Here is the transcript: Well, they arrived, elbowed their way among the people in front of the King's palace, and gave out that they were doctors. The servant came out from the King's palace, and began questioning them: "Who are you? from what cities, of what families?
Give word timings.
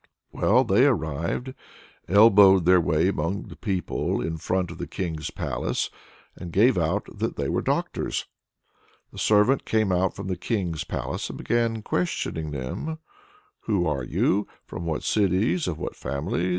Well, 0.31 0.63
they 0.63 0.87
arrived, 0.87 1.53
elbowed 2.07 2.65
their 2.65 2.81
way 2.81 3.07
among 3.07 3.49
the 3.49 3.55
people 3.55 4.19
in 4.19 4.37
front 4.37 4.71
of 4.71 4.79
the 4.79 4.87
King's 4.87 5.29
palace, 5.29 5.91
and 6.35 6.51
gave 6.51 6.75
out 6.75 7.05
that 7.19 7.35
they 7.35 7.47
were 7.47 7.61
doctors. 7.61 8.25
The 9.11 9.19
servant 9.19 9.63
came 9.63 9.91
out 9.91 10.15
from 10.15 10.25
the 10.25 10.35
King's 10.35 10.83
palace, 10.83 11.29
and 11.29 11.37
began 11.37 11.83
questioning 11.83 12.49
them: 12.49 12.97
"Who 13.67 13.85
are 13.85 14.03
you? 14.03 14.47
from 14.65 14.87
what 14.87 15.03
cities, 15.03 15.67
of 15.67 15.77
what 15.77 15.95
families? 15.95 16.49